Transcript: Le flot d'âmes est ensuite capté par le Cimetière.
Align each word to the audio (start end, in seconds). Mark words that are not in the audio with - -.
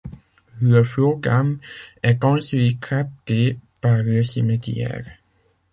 Le 0.61 0.83
flot 0.83 1.19
d'âmes 1.21 1.59
est 2.01 2.23
ensuite 2.23 2.79
capté 2.83 3.59
par 3.81 3.97
le 3.99 4.23
Cimetière. 4.23 5.05